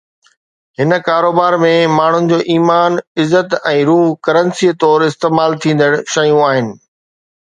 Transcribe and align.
هن 0.79 0.93
ڪاروبار 1.07 1.55
۾، 1.63 1.69
ماڻهن 1.97 2.29
جو 2.31 2.39
ايمان، 2.53 2.97
عزت 3.25 3.53
۽ 3.73 3.85
روح 3.91 4.07
ڪرنسي 4.29 4.71
طور 4.85 5.05
استعمال 5.09 5.57
ٿيندڙ 5.67 5.91
شيون 6.15 6.41
آهن. 6.49 6.73